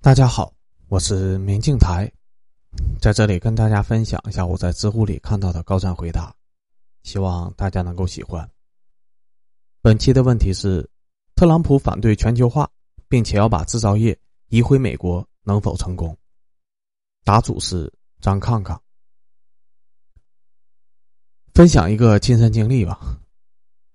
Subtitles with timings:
[0.00, 0.54] 大家好，
[0.86, 2.10] 我是明镜台，
[3.00, 6.32] 在这里跟大家分享一下我在知乎里看到的高赞回答，
[7.02, 8.48] 希望大家能够喜欢。
[9.82, 10.88] 本期的问题是：
[11.34, 12.70] 特朗普反对全球化，
[13.08, 14.16] 并且要把制造业
[14.50, 16.16] 移回美国，能否成功？
[17.24, 18.80] 答主是张康康。
[21.52, 23.20] 分享一个亲身经历吧，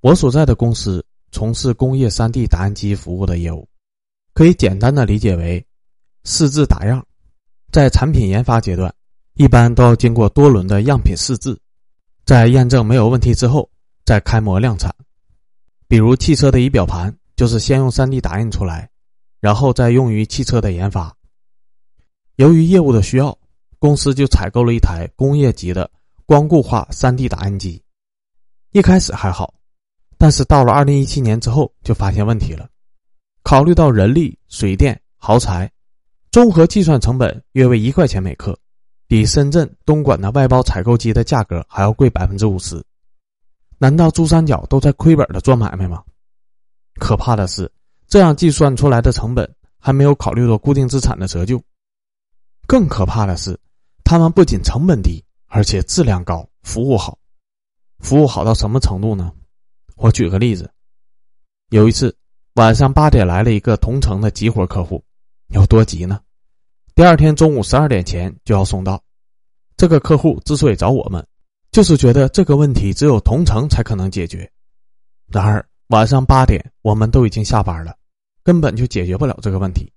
[0.00, 3.66] 我所在的公司从事工业三 D 打印机服务的业务，
[4.34, 5.66] 可以简单的理解为。
[6.26, 7.06] 试制打样，
[7.70, 8.92] 在产品研发阶段，
[9.34, 11.56] 一般都要经过多轮的样品试制，
[12.24, 13.70] 在验证没有问题之后，
[14.04, 14.92] 再开模量产。
[15.86, 18.90] 比如汽车的仪表盘，就是先用 3D 打印出来，
[19.40, 21.16] 然后再用于汽车的研发。
[22.34, 23.38] 由于业务的需要，
[23.78, 25.88] 公司就采购了一台工业级的
[26.26, 27.80] 光固化 3D 打印机。
[28.72, 29.54] 一开始还好，
[30.18, 32.68] 但是到了2017年之后，就发现问题了。
[33.44, 35.70] 考虑到人力、水电、耗材。
[36.36, 38.54] 综合计算成本约为一块钱每克，
[39.06, 42.84] 比深圳、东莞的外包采购机的价格还要贵百分之五十。
[43.78, 46.04] 难道珠三角都在亏本的做买卖吗？
[47.00, 47.72] 可怕的是，
[48.06, 51.58] 这样计算出来的成本还没有考虑到固定资产的折旧。
[52.66, 53.58] 更可怕的是，
[54.04, 57.16] 他们不仅成本低，而且质量高，服务好。
[58.00, 59.32] 服务好到什么程度呢？
[59.96, 60.70] 我举个例子，
[61.70, 62.14] 有一次
[62.56, 65.02] 晚上八点来了一个同城的急活客户，
[65.48, 66.20] 有多急呢？
[66.96, 69.04] 第二天中午十二点前就要送到。
[69.76, 71.24] 这个客户之所以找我们，
[71.70, 74.50] 就是觉得这个问题只有同城才可能解决。
[75.26, 77.94] 然而晚上八点我们都已经下班了，
[78.42, 79.92] 根本就解决不了这个问题。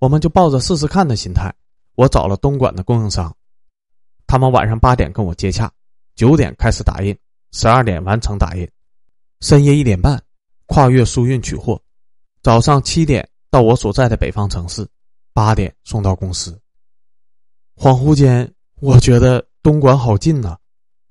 [0.00, 1.50] 我们就抱着试试看的心态，
[1.94, 3.34] 我找了东莞的供应商，
[4.26, 5.72] 他们晚上八点跟我接洽，
[6.14, 7.16] 九点开始打印，
[7.52, 8.70] 十二点完成打印，
[9.40, 10.22] 深夜一点半
[10.66, 11.80] 跨越输运取货，
[12.42, 14.86] 早上七点到我所在的北方城市。
[15.32, 16.60] 八点送到公司。
[17.76, 20.56] 恍惚间，我觉得东莞好近呐，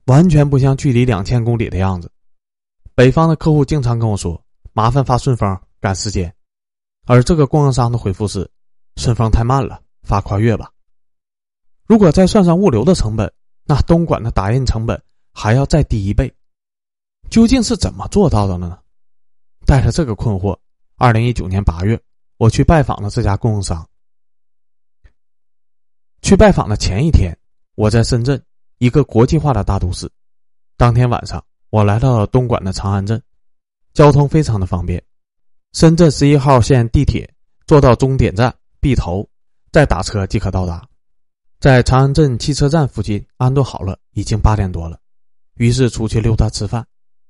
[0.05, 2.11] 完全不像距离两千公里的样子。
[2.93, 4.41] 北方的客户经常跟我说
[4.73, 6.33] ：“麻烦发顺丰，赶时间。”
[7.07, 8.49] 而这个供应商的回复是
[8.97, 10.69] ：“顺丰太慢了，发跨越吧。”
[11.87, 13.31] 如果再算上物流的成本，
[13.65, 15.01] 那东莞的打印成本
[15.33, 16.31] 还要再低一倍。
[17.29, 18.77] 究竟是怎么做到的呢？
[19.65, 20.57] 带着这个困惑，
[20.97, 21.99] 二零一九年八月，
[22.37, 23.87] 我去拜访了这家供应商。
[26.21, 27.35] 去拜访的前一天，
[27.75, 28.41] 我在深圳，
[28.77, 30.09] 一个国际化的大都市。
[30.77, 33.21] 当天晚上，我来到了东莞的长安镇，
[33.93, 35.03] 交通非常的方便。
[35.73, 37.27] 深圳十一号线地铁
[37.65, 39.27] 坐到终点站 B 头，
[39.71, 40.87] 再打车即可到达。
[41.59, 44.99] 在长安镇汽车站附近安顿好了，已经八点多了。
[45.55, 46.85] 于是出去溜达吃饭，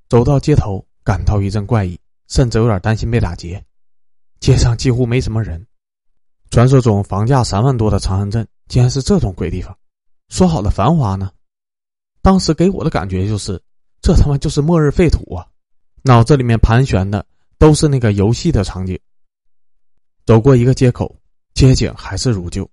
[0.09, 1.97] 走到街头，感到一阵怪异，
[2.27, 3.63] 甚至有点担心被打劫。
[4.39, 5.65] 街上几乎没什么人。
[6.49, 8.45] 传说中房价三万多的长安镇。
[8.71, 9.77] 竟然是这种鬼地方，
[10.29, 11.29] 说好的繁华呢？
[12.21, 13.61] 当时给我的感觉就是，
[14.01, 15.45] 这他妈就是末日废土啊！
[16.03, 17.25] 脑子里面盘旋的
[17.57, 18.97] 都是那个游戏的场景。
[20.25, 21.13] 走过一个街口，
[21.53, 22.65] 街景还是如旧，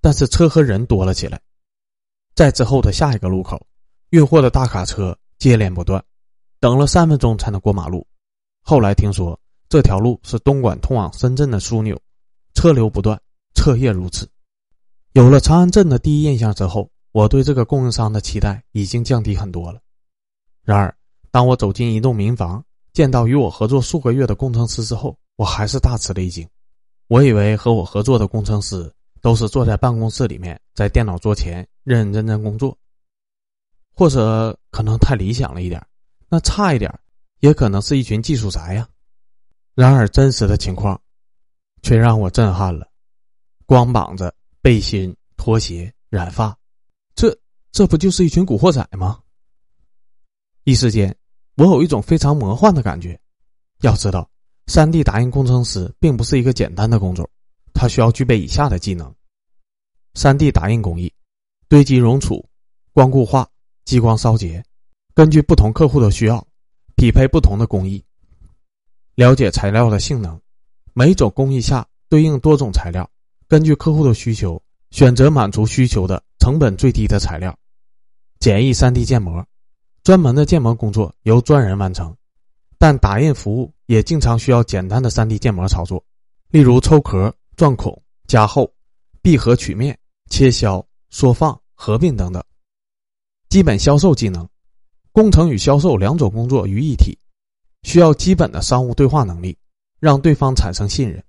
[0.00, 1.40] 但是车和人多了起来。
[2.36, 3.66] 在之后的下一个路口，
[4.10, 6.00] 运货的大卡车接连不断，
[6.60, 8.06] 等了三分钟才能过马路。
[8.62, 9.36] 后来听说
[9.68, 12.00] 这条路是东莞通往深圳的枢纽，
[12.54, 13.20] 车流不断，
[13.54, 14.30] 彻夜如此。
[15.12, 19.78] 有了长安镇的第一印象之后，我对这个供应商的期待已经降低很多了。
[20.64, 20.94] 然而，
[21.30, 22.64] 当我走进一栋民房，
[22.94, 26.48] 见到与我合作数个月的工程师之后，我还是大吃了一惊。
[27.08, 28.90] 我以为和我合作的工程师
[29.20, 32.74] 都是坐在办公室里面，在电脑桌前认认真真工作，
[33.94, 35.84] 或者可能太理想了一点，
[36.30, 36.90] 那差一点，
[37.40, 38.88] 也可能是一群技术宅呀。
[39.74, 40.98] 然而，真实的情况
[41.82, 42.88] 却让我震撼了，
[43.66, 44.34] 光膀子。
[44.62, 46.56] 背心、拖鞋、染发，
[47.16, 47.36] 这
[47.72, 49.18] 这不就是一群古惑仔吗？
[50.62, 51.12] 一时间，
[51.56, 53.20] 我有一种非常魔幻的感觉。
[53.80, 54.30] 要知道
[54.66, 57.28] ，3D 打印工程师并不是一个简单的工种，
[57.74, 59.12] 他需要具备以下的技能
[60.14, 61.12] ：3D 打印工艺、
[61.68, 62.48] 堆积熔储、
[62.92, 63.48] 光固化、
[63.84, 64.64] 激光烧结，
[65.12, 66.46] 根据不同客户的需要，
[66.94, 68.00] 匹配不同的工艺，
[69.16, 70.40] 了解材料的性能，
[70.92, 73.10] 每种工艺下对应多种材料。
[73.52, 74.58] 根据客户的需求，
[74.92, 77.54] 选择满足需求的成本最低的材料，
[78.40, 79.46] 简易 3D 建模，
[80.02, 82.16] 专门的建模工作由专人完成，
[82.78, 86.02] 但打印服务也经常需要简单的 3D 建模操作，
[86.48, 88.72] 例如抽壳、钻孔、加厚、
[89.20, 89.98] 闭合曲面、
[90.30, 92.42] 切削、缩放、合并等等。
[93.50, 94.48] 基本销售技能，
[95.12, 97.18] 工程与销售两种工作于一体，
[97.82, 99.54] 需要基本的商务对话能力，
[100.00, 101.22] 让对方产生信任。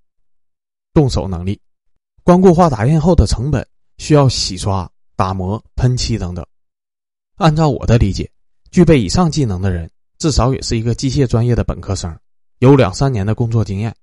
[0.94, 1.60] 动手能力。
[2.24, 3.68] 光固化打印后的成本
[3.98, 6.46] 需要洗刷、打磨、喷漆等等。
[7.36, 8.32] 按照我的理解，
[8.72, 9.90] 具备以上技能的人
[10.20, 12.18] 至少也是一个机械专业的本科生，
[12.60, 13.94] 有两三年的工作经验。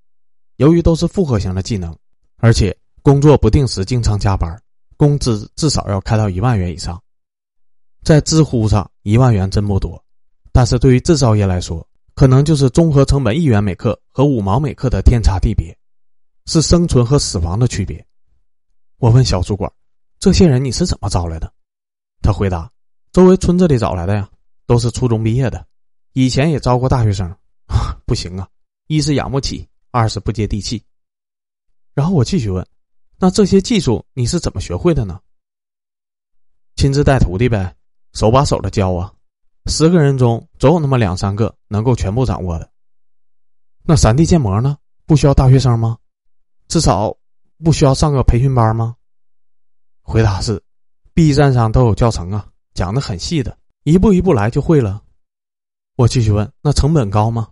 [0.56, 1.96] 由于都是复合型的技能，
[2.36, 4.54] 而且工作不定时、经常加班，
[4.98, 7.02] 工资至少要开到一万元以上。
[8.02, 10.02] 在知乎上，一万元真不多，
[10.52, 15.74] 但是对于制造业来说，可能就是综合成本一元每克和五毛每克的天差地别，
[16.44, 18.04] 是生存和死亡的区别。
[19.00, 19.70] 我问小主管
[20.20, 21.50] ：“这些人你是怎么招来的？”
[22.22, 22.70] 他回答。
[23.12, 24.28] 周围村子里找来的呀，
[24.66, 25.66] 都是初中毕业的，
[26.12, 27.34] 以前也招过大学生，
[28.06, 28.46] 不行啊，
[28.86, 30.80] 一是养不起，二是不接地气。
[31.94, 32.64] 然后我继续问
[33.18, 35.18] ：“那这些技术你是怎么学会的呢？”
[36.76, 37.74] 亲自带徒弟呗，
[38.12, 39.12] 手把手的教啊，
[39.66, 42.70] 十个人中总有那么两三个能够全部掌握的。
[43.82, 44.76] 那三 D 建模呢？
[45.04, 45.98] 不需要大学生吗？
[46.68, 47.16] 至少
[47.62, 48.96] 不需要上个培训班吗？
[50.02, 50.62] 回答是
[51.14, 52.46] ：B 站上都有教程啊。
[52.72, 55.02] 讲的很细的，一步一步来就会了。
[55.96, 57.48] 我继续问：那成本高吗？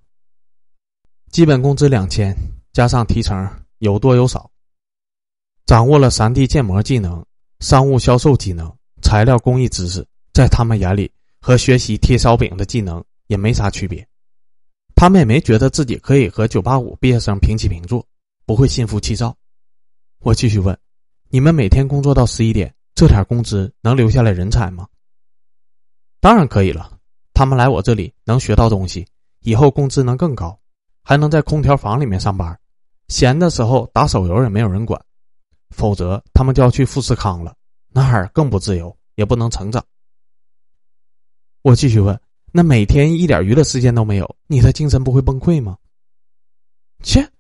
[1.30, 2.34] 基本工资两千，
[2.72, 4.50] 加上提成，有多有少。
[5.66, 7.22] 掌握了三 D 建模技能、
[7.60, 14.06] 商务销售技能、材料工艺知识，在他们眼里和学习贴烧饼的技能也没啥区别。
[14.94, 18.06] 他们也没觉得自己可以和九八五毕业生平起平坐，
[18.46, 19.36] 不会心浮气躁。
[20.20, 20.76] 我继续问：
[21.28, 24.88] 你们每天工作到十一点，这点工资能留下来人才吗？
[26.20, 26.98] 当然可以了，
[27.32, 29.06] 他们来我这里能学到东西，
[29.40, 30.58] 以后工资能更高，
[31.04, 32.58] 还能在空调房里面上班，
[33.06, 35.00] 闲的时候打手游也没有人管，
[35.70, 37.54] 否则他们就要去富士康了，
[37.90, 39.84] 那儿更不自由，也不能成长。
[41.62, 42.20] 我继续问：
[42.50, 45.78] 那每天一点娱乐时间都没有，你的精神不会崩溃吗？
[47.04, 47.30] 切，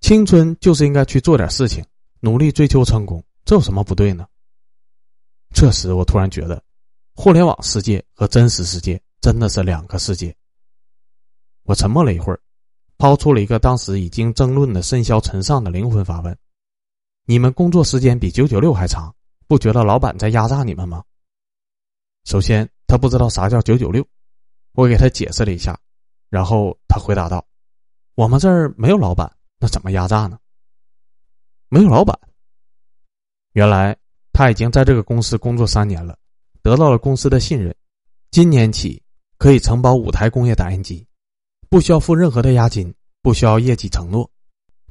[0.00, 1.82] 青春就是应该去做点事情，
[2.20, 4.26] 努力追求成功，这有什么不对呢？
[5.54, 6.62] 这时我突然觉得。
[7.18, 10.36] 互联网世界和真实世界真的是两个世界。
[11.62, 12.38] 我沉默了一会儿，
[12.98, 16.36] 抛出了一个当时已经争论的甚嚣尘上的灵魂发问
[17.24, 19.14] ：“你们工作时间比九九六还长，
[19.48, 21.02] 不觉得老板在压榨你们吗？”
[22.24, 24.06] 首先，他不知道啥叫九九六，
[24.74, 25.74] 我给他解释了一下，
[26.28, 27.42] 然后他回答道
[28.14, 30.38] ：“我们这儿没有老板，那怎么压榨呢？
[31.68, 32.18] 没有老板。
[33.52, 33.96] 原来
[34.32, 36.18] 他已经在这个公司工作三年了。”
[36.62, 37.72] 得到了公司的信任，
[38.32, 39.00] 今年起
[39.38, 41.06] 可以承包五台工业打印机，
[41.68, 42.92] 不需要付任何的押金，
[43.22, 44.28] 不需要业绩承诺，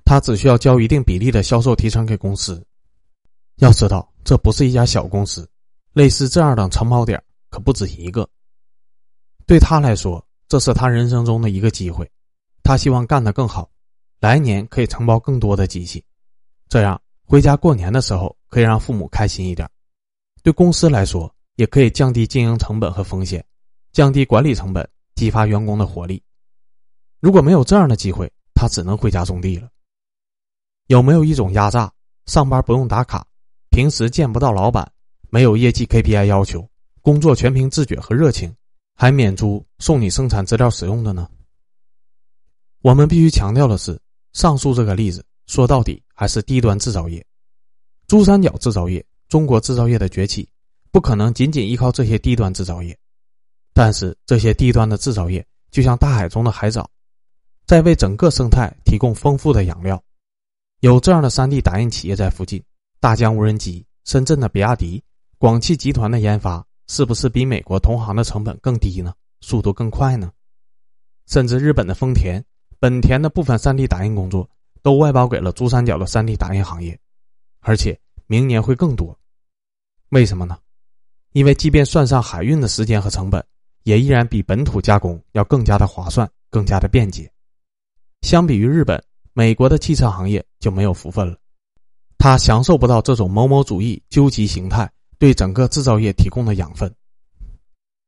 [0.06, 2.66] 他只需要交一定比例的销售提成给公司。
[3.58, 5.46] 要知道，这不是一家小公司，
[5.92, 8.26] 类似这样的承包点可不止一个。
[9.46, 12.10] 对他来说，这是他人生中的一个机会，
[12.64, 13.70] 他希望干得更好，
[14.22, 16.02] 来年可以承包更多的机器，
[16.70, 19.70] 这样回家过年的时候可以让父母开心一点。
[20.44, 21.32] 对公司来说。
[21.56, 23.42] 也可以降低经营成本和风险，
[23.94, 24.86] 降低管理成本，
[25.16, 26.22] 激发员工的活力。
[27.22, 29.70] 如果没有这样的机会，他只能回家种地了。
[30.88, 31.90] 有没有一种压榨？
[32.26, 33.26] 上班不用打卡，
[33.70, 34.92] 平时见不到老板，
[35.30, 36.68] 没有业绩 KPI 要求，
[37.02, 38.54] 工作全凭自觉和热情，
[38.94, 41.30] 还免租送你生产资料使用的呢？
[42.82, 43.98] 我们必须强调的是，
[44.34, 47.24] 上述这个例子说到底还是低端制造业，
[48.08, 50.50] 珠三角制造业，中国制造业的崛起。
[50.92, 52.98] 不可能仅仅依靠这些低端制造业，
[53.74, 56.90] 但是这些低端的制造业就像大海中的海藻，
[57.68, 60.02] 在为整个生态提供丰富的养料。
[60.80, 62.64] 有这样的 3D 打印企业在附近，
[63.02, 65.04] 大疆无人机、深圳的比亚迪、
[65.38, 69.14] 广汽集团的研发，是不是比美国同行的成本更低呢？
[69.42, 70.32] 速度更快呢？
[71.28, 72.42] 甚至日本的丰田、
[72.80, 74.50] 本田的部分 3D 打印工作
[74.86, 76.96] 都外包给了珠三角的 3D 打印行业，
[77.62, 79.18] 而且明年会更多。
[80.10, 80.60] 为什么呢？
[81.32, 83.44] 因为即便算上海运的时间和成本，
[83.82, 87.28] 也依然比本土加工要更加的划算，更加的便捷。
[88.22, 91.36] 相比于日本、美国的汽车行业就没有福分了，
[92.20, 94.88] 它享受不到这种某某主义究极形态
[95.18, 96.94] 对整个制造业提供的养分。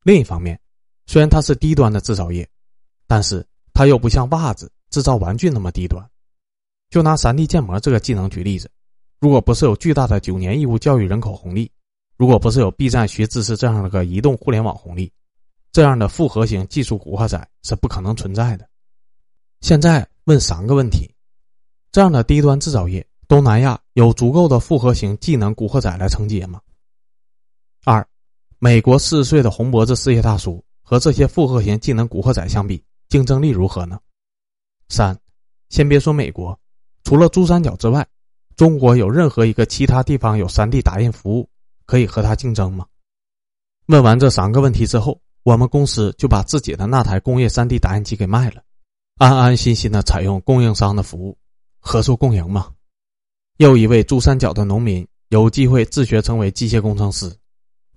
[0.04, 0.60] 另一方面，
[1.08, 2.48] 虽然它是低端的制造业，
[3.08, 3.44] 但是
[3.74, 6.08] 它又不像袜子制造玩具那么低端。
[6.90, 8.70] 就拿 3D 建模这个技能举例子，
[9.20, 11.70] 如果不是有巨大的九年义务教育人口红利，
[12.16, 15.12] 如果不是有 B 站学知识这样的个移动互联网红利，
[15.72, 18.68] 这样的复合型技术古惑仔是不可能存在的。
[19.62, 21.14] 现在问三个问题：
[21.92, 26.62] 这样的低端制造业，东南亚有足够的复合型技能古惑仔来承接吗？
[27.84, 28.08] 二，
[28.60, 34.00] 美国四十岁的红脖子事业大叔和这些复合型技能古惑仔相比，竞争力如何呢？
[34.90, 35.18] 三，
[35.70, 36.58] 先别说美国，
[37.08, 38.06] 除了珠三角之外，
[38.58, 41.50] 中国有任何一个其他地方有 3D 打印服务
[41.86, 42.86] 可以和它竞争吗？
[43.86, 48.62] 问完这三个问题之后，我们公司就把自己的那台工业 3D 打印机给卖了，
[49.20, 51.38] 安安心心的采用供应商的服务，
[51.80, 52.74] 合作共赢嘛。
[53.56, 57.34] 又一位珠三角的农民有机会自学成为机械工程师，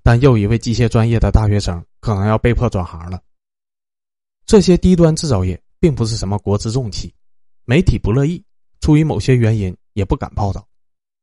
[0.04, 3.20] 但又一位机械专业的大学生可能要被迫转行了。
[4.46, 7.12] 这些低端制造业并不是什么国之重器，
[7.64, 8.40] 媒体不乐意，
[8.80, 9.76] 出于某些原因。
[9.94, 10.64] 也不敢报道，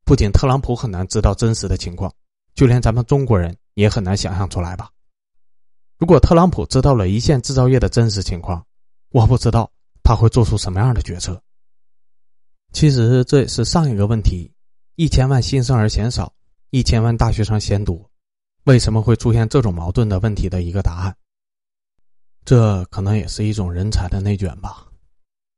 [0.04, 2.14] 不仅特朗普很难知道真实的情况，
[2.54, 4.92] 就连咱们中国人也很难想象出来吧。
[5.98, 8.64] 如果特朗普知道了一线制造业的真实情况，
[9.10, 9.72] 我不知道
[10.04, 11.42] 他会做出什么样的决策。
[12.74, 14.52] 其实这也是上一个问题：
[14.96, 16.34] 一千万新生儿嫌少，
[16.70, 18.12] 一千万大学生嫌多，
[18.66, 21.18] 为什么会出现这种矛盾的问题的一个答案。
[22.44, 24.87] 这可能也是一种人才的内卷吧。